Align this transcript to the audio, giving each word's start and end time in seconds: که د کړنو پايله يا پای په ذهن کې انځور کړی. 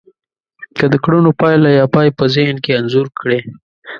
که 0.77 0.85
د 0.93 0.95
کړنو 1.03 1.31
پايله 1.41 1.69
يا 1.79 1.85
پای 1.95 2.09
په 2.17 2.25
ذهن 2.35 2.55
کې 2.63 2.77
انځور 2.79 3.07
کړی. 3.19 3.39